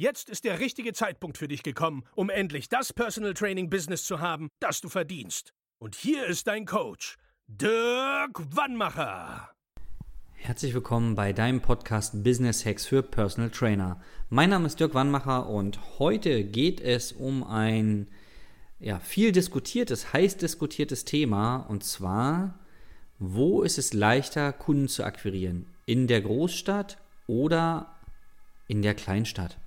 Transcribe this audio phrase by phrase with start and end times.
[0.00, 4.18] Jetzt ist der richtige Zeitpunkt für dich gekommen, um endlich das Personal Training Business zu
[4.18, 5.52] haben, das du verdienst.
[5.78, 7.18] Und hier ist dein Coach,
[7.48, 9.50] Dirk Wannmacher.
[10.32, 14.00] Herzlich willkommen bei deinem Podcast Business Hacks für Personal Trainer.
[14.30, 18.06] Mein Name ist Dirk Wannmacher und heute geht es um ein
[18.78, 22.58] ja, viel diskutiertes, heiß diskutiertes Thema und zwar,
[23.18, 25.66] wo ist es leichter, Kunden zu akquirieren?
[25.84, 27.94] In der Großstadt oder
[28.66, 29.58] in der Kleinstadt?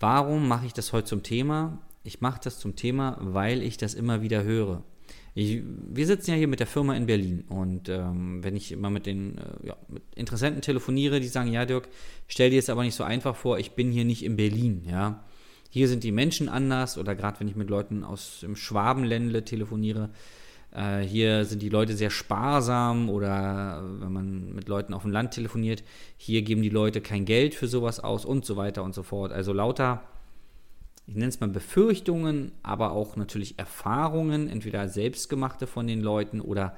[0.00, 1.78] Warum mache ich das heute zum Thema?
[2.02, 4.82] Ich mache das zum Thema, weil ich das immer wieder höre.
[5.34, 8.90] Ich, wir sitzen ja hier mit der Firma in Berlin und ähm, wenn ich immer
[8.90, 11.88] mit den äh, ja, mit Interessenten telefoniere, die sagen, ja Dirk,
[12.26, 15.22] stell dir jetzt aber nicht so einfach vor, ich bin hier nicht in Berlin, ja.
[15.68, 20.10] Hier sind die Menschen anders oder gerade wenn ich mit Leuten aus dem Schwabenländle telefoniere,
[20.72, 25.10] äh, hier sind die Leute sehr sparsam oder äh, wenn man mit Leuten auf dem
[25.10, 25.82] Land telefoniert,
[26.16, 29.32] hier geben die Leute kein Geld für sowas aus und so weiter und so fort.
[29.32, 30.02] Also lauter,
[31.06, 36.76] ich nenne es mal Befürchtungen, aber auch natürlich Erfahrungen, entweder selbstgemachte von den Leuten oder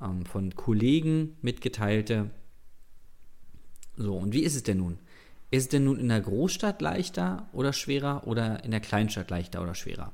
[0.00, 2.30] ähm, von Kollegen mitgeteilte.
[3.96, 4.98] So, und wie ist es denn nun?
[5.50, 9.62] Ist es denn nun in der Großstadt leichter oder schwerer oder in der Kleinstadt leichter
[9.62, 10.12] oder schwerer?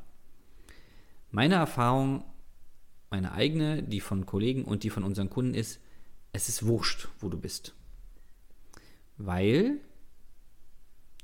[1.31, 2.25] Meine Erfahrung
[3.11, 5.81] meine eigene, die von Kollegen und die von unseren Kunden ist,
[6.33, 7.75] es ist wurscht, wo du bist.
[9.17, 9.79] Weil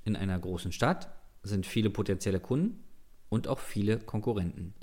[0.05, 1.09] in einer großen Stadt
[1.43, 2.83] sind viele potenzielle Kunden
[3.29, 4.75] und auch viele Konkurrenten.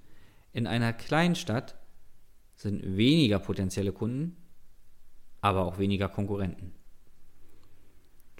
[0.54, 1.76] In einer kleinen Stadt
[2.56, 4.36] sind weniger potenzielle Kunden,
[5.42, 6.74] aber auch weniger Konkurrenten.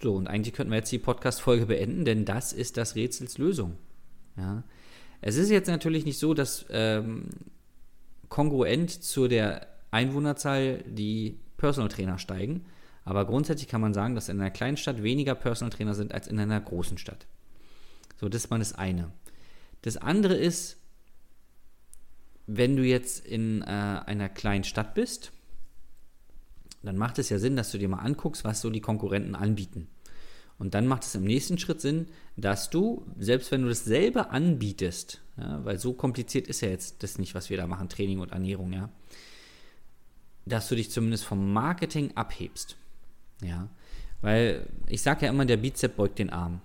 [0.00, 3.78] So, und eigentlich könnten wir jetzt die Podcast-Folge beenden, denn das ist das Rätsels Lösung.
[4.36, 4.64] Ja.
[5.20, 7.28] Es ist jetzt natürlich nicht so, dass ähm,
[8.32, 12.64] kongruent zu der Einwohnerzahl die Personal Trainer steigen.
[13.04, 16.28] Aber grundsätzlich kann man sagen, dass in einer kleinen Stadt weniger Personal Trainer sind als
[16.28, 17.26] in einer großen Stadt.
[18.18, 19.12] So, das ist mal das eine.
[19.82, 20.78] Das andere ist,
[22.46, 25.32] wenn du jetzt in äh, einer kleinen Stadt bist,
[26.82, 29.88] dann macht es ja Sinn, dass du dir mal anguckst, was so die Konkurrenten anbieten.
[30.58, 32.06] Und dann macht es im nächsten Schritt Sinn,
[32.36, 37.18] dass du, selbst wenn du dasselbe anbietest, ja, weil so kompliziert ist ja jetzt das
[37.18, 38.90] nicht, was wir da machen, Training und Ernährung, ja,
[40.44, 42.76] dass du dich zumindest vom Marketing abhebst.
[43.42, 43.68] Ja,
[44.20, 46.60] weil ich sage ja immer, der Bizep beugt den Arm.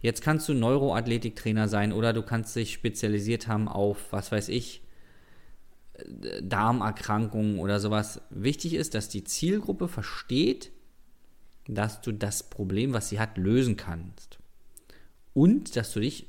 [0.00, 4.82] Jetzt kannst du Neuroathletiktrainer sein oder du kannst dich spezialisiert haben auf, was weiß ich,
[6.42, 8.20] Darmerkrankungen oder sowas.
[8.30, 10.70] Wichtig ist, dass die Zielgruppe versteht,
[11.66, 14.38] dass du das Problem, was sie hat, lösen kannst.
[15.34, 16.26] Und dass du dich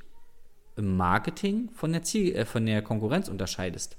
[0.78, 3.96] im Marketing von der, Ziel, äh, von der Konkurrenz unterscheidest.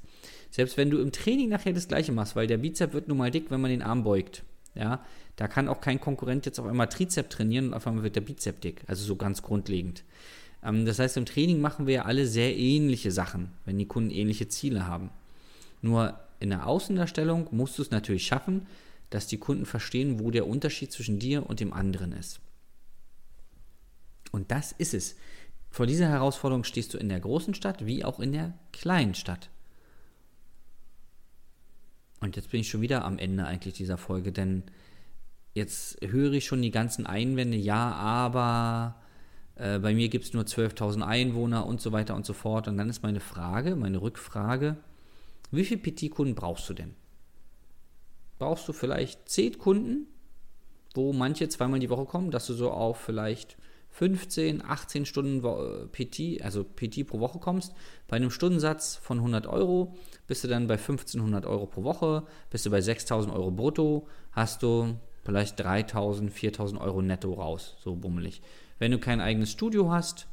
[0.50, 3.30] Selbst wenn du im Training nachher das gleiche machst, weil der Bizep wird nun mal
[3.30, 4.44] dick, wenn man den Arm beugt.
[4.76, 5.04] Ja,
[5.36, 8.22] da kann auch kein Konkurrent jetzt auf einmal Trizep trainieren und auf einmal wird der
[8.22, 8.82] Bizep dick.
[8.88, 10.04] Also so ganz grundlegend.
[10.64, 14.12] Ähm, das heißt, im Training machen wir ja alle sehr ähnliche Sachen, wenn die Kunden
[14.12, 15.12] ähnliche Ziele haben.
[15.82, 18.68] Nur in der Außendarstellung musst du es natürlich schaffen,
[19.10, 22.40] dass die Kunden verstehen, wo der Unterschied zwischen dir und dem anderen ist.
[24.32, 25.16] Und das ist es.
[25.70, 29.50] Vor dieser Herausforderung stehst du in der großen Stadt wie auch in der kleinen Stadt.
[32.22, 34.64] Und jetzt bin ich schon wieder am Ende eigentlich dieser Folge, denn
[35.54, 38.96] jetzt höre ich schon die ganzen Einwände, ja, aber
[39.56, 42.68] äh, bei mir gibt es nur 12.000 Einwohner und so weiter und so fort.
[42.68, 44.78] Und dann ist meine Frage, meine Rückfrage,
[45.52, 46.96] wie viele PT-Kunden brauchst du denn?
[48.40, 50.08] brauchst du vielleicht 10 Kunden,
[50.96, 53.58] wo manche zweimal die Woche kommen, dass du so auf vielleicht
[53.92, 55.42] 15, 18 Stunden
[55.92, 57.74] PT, also PT pro Woche kommst.
[58.08, 59.96] Bei einem Stundensatz von 100 Euro
[60.28, 64.64] bist du dann bei 1500 Euro pro Woche, bist du bei 6000 Euro brutto, hast
[64.64, 68.42] du vielleicht 3000, 4000 Euro netto raus, so bummelig.
[68.78, 70.28] Wenn du kein eigenes Studio hast,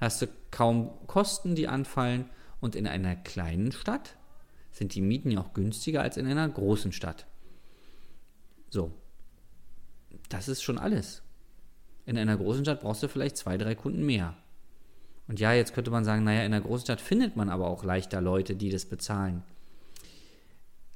[0.00, 2.28] hast du kaum Kosten, die anfallen
[2.60, 4.16] und in einer kleinen Stadt
[4.70, 7.26] sind die Mieten ja auch günstiger als in einer großen Stadt.
[8.70, 8.92] So.
[10.28, 11.22] Das ist schon alles.
[12.08, 14.34] In einer großen Stadt brauchst du vielleicht zwei, drei Kunden mehr.
[15.26, 17.84] Und ja, jetzt könnte man sagen, naja, in einer großen Stadt findet man aber auch
[17.84, 19.42] leichter Leute, die das bezahlen.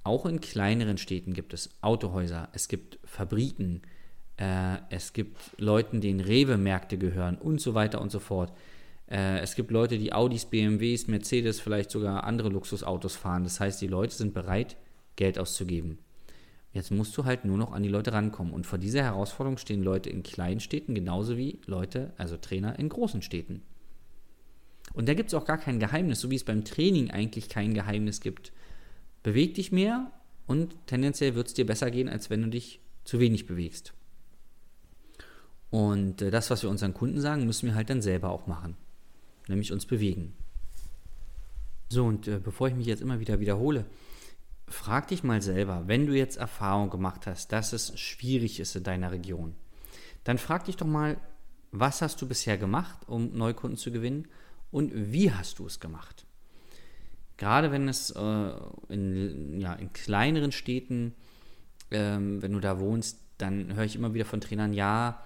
[0.04, 3.82] Auch in kleineren Städten gibt es Autohäuser, es gibt Fabriken,
[4.38, 8.50] Äh, es gibt Leuten, denen Rewe-Märkte gehören und so weiter und so fort.
[9.10, 13.44] Äh, es gibt Leute, die Audis, BMWs, Mercedes, vielleicht sogar andere Luxusautos fahren.
[13.44, 14.76] Das heißt, die Leute sind bereit,
[15.16, 15.98] Geld auszugeben.
[16.72, 18.52] Jetzt musst du halt nur noch an die Leute rankommen.
[18.52, 22.88] Und vor dieser Herausforderung stehen Leute in kleinen Städten genauso wie Leute, also Trainer in
[22.88, 23.62] großen Städten.
[24.94, 27.74] Und da gibt es auch gar kein Geheimnis, so wie es beim Training eigentlich kein
[27.74, 28.52] Geheimnis gibt.
[29.22, 30.10] Beweg dich mehr
[30.46, 33.92] und tendenziell wird es dir besser gehen, als wenn du dich zu wenig bewegst.
[35.70, 38.76] Und äh, das, was wir unseren Kunden sagen, müssen wir halt dann selber auch machen.
[39.48, 40.34] Nämlich uns bewegen.
[41.88, 43.86] So, und äh, bevor ich mich jetzt immer wieder wiederhole,
[44.72, 48.84] frag dich mal selber, wenn du jetzt Erfahrung gemacht hast, dass es schwierig ist in
[48.84, 49.54] deiner Region,
[50.24, 51.18] dann frag dich doch mal,
[51.70, 54.28] was hast du bisher gemacht, um Neukunden zu gewinnen
[54.70, 56.26] und wie hast du es gemacht?
[57.36, 58.50] Gerade wenn es äh,
[58.88, 61.14] in, ja, in kleineren Städten,
[61.90, 65.24] ähm, wenn du da wohnst, dann höre ich immer wieder von Trainern, ja,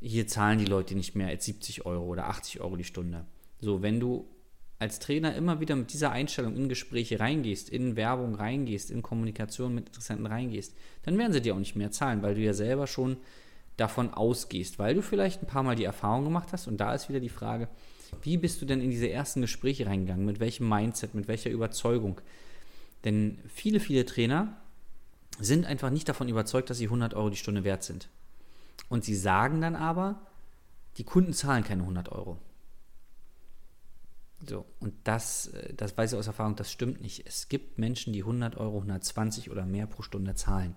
[0.00, 3.26] hier zahlen die Leute nicht mehr als 70 Euro oder 80 Euro die Stunde.
[3.60, 4.28] So, wenn du
[4.78, 9.74] als Trainer immer wieder mit dieser Einstellung in Gespräche reingehst, in Werbung reingehst, in Kommunikation
[9.74, 12.86] mit Interessenten reingehst, dann werden sie dir auch nicht mehr zahlen, weil du ja selber
[12.86, 13.16] schon
[13.76, 17.08] davon ausgehst, weil du vielleicht ein paar Mal die Erfahrung gemacht hast und da ist
[17.08, 17.68] wieder die Frage,
[18.22, 22.20] wie bist du denn in diese ersten Gespräche reingegangen, mit welchem Mindset, mit welcher Überzeugung?
[23.04, 24.56] Denn viele, viele Trainer
[25.38, 28.08] sind einfach nicht davon überzeugt, dass sie 100 Euro die Stunde wert sind.
[28.88, 30.20] Und sie sagen dann aber,
[30.96, 32.38] die Kunden zahlen keine 100 Euro.
[34.44, 37.26] So, und das, äh, das weiß ich aus Erfahrung, das stimmt nicht.
[37.26, 40.76] Es gibt Menschen, die 100 Euro, 120 oder mehr pro Stunde zahlen.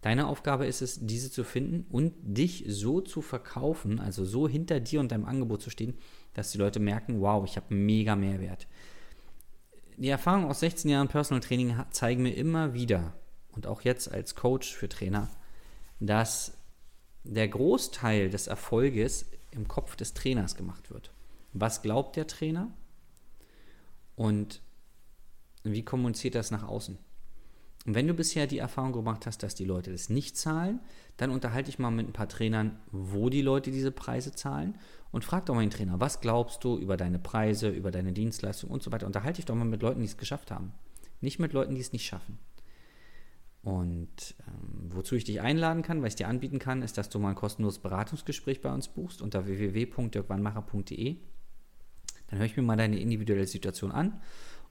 [0.00, 4.78] Deine Aufgabe ist es, diese zu finden und dich so zu verkaufen, also so hinter
[4.78, 5.94] dir und deinem Angebot zu stehen,
[6.34, 8.68] dass die Leute merken, wow, ich habe mega Mehrwert.
[9.96, 13.14] Die Erfahrungen aus 16 Jahren Personal Training zeigen mir immer wieder
[13.50, 15.28] und auch jetzt als Coach für Trainer,
[15.98, 16.56] dass
[17.24, 21.10] der Großteil des Erfolges im Kopf des Trainers gemacht wird.
[21.52, 22.70] Was glaubt der Trainer?
[24.18, 24.62] Und
[25.62, 26.98] wie kommuniziert das nach außen?
[27.86, 30.80] Und wenn du bisher die Erfahrung gemacht hast, dass die Leute das nicht zahlen,
[31.16, 34.76] dann unterhalte ich mal mit ein paar Trainern, wo die Leute diese Preise zahlen
[35.12, 38.70] und frag doch mal den Trainer, was glaubst du über deine Preise, über deine Dienstleistung
[38.70, 39.06] und so weiter.
[39.06, 40.72] Unterhalte dich doch mal mit Leuten, die es geschafft haben.
[41.20, 42.40] Nicht mit Leuten, die es nicht schaffen.
[43.62, 47.20] Und ähm, wozu ich dich einladen kann, was ich dir anbieten kann, ist, dass du
[47.20, 51.18] mal ein kostenloses Beratungsgespräch bei uns buchst unter www.dirkwannmacher.de.
[52.28, 54.20] Dann höre ich mir mal deine individuelle Situation an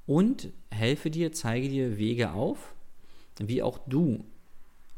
[0.06, 2.74] und helfe dir, zeige dir Wege auf,
[3.40, 4.26] wie auch du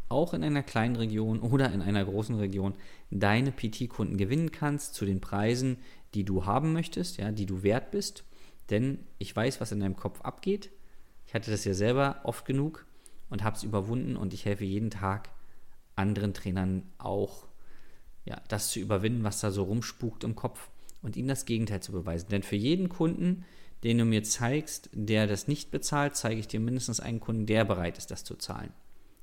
[0.10, 2.74] auch in einer kleinen Region oder in einer großen Region
[3.12, 5.78] deine PT-Kunden gewinnen kannst zu den Preisen,
[6.16, 8.24] die du haben möchtest, ja, die du wert bist.
[8.72, 10.72] Denn ich weiß, was in deinem Kopf abgeht.
[11.28, 12.86] Ich hatte das ja selber oft genug
[13.30, 15.30] und habe es überwunden und ich helfe jeden Tag
[15.96, 17.46] anderen Trainern auch,
[18.26, 20.70] ja, das zu überwinden, was da so rumspukt im Kopf
[21.02, 22.30] und ihm das Gegenteil zu beweisen.
[22.30, 23.46] Denn für jeden Kunden,
[23.84, 27.66] den du mir zeigst, der das nicht bezahlt, zeige ich dir mindestens einen Kunden, der
[27.66, 28.74] bereit ist, das zu zahlen.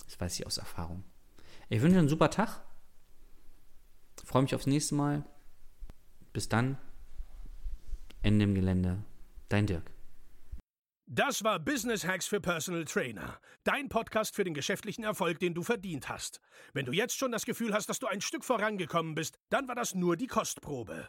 [0.04, 1.04] Das weiß ich aus Erfahrung.
[1.68, 2.62] Ich wünsche einen super Tag.
[4.24, 5.24] Freue mich aufs nächste Mal.
[6.32, 6.78] Bis dann.
[8.22, 9.04] Ende im Gelände.
[9.48, 9.90] Dein Dirk.
[11.08, 13.38] Das war Business Hacks für Personal Trainer.
[13.62, 16.40] Dein Podcast für den geschäftlichen Erfolg, den du verdient hast.
[16.72, 19.76] Wenn du jetzt schon das Gefühl hast, dass du ein Stück vorangekommen bist, dann war
[19.76, 21.08] das nur die Kostprobe.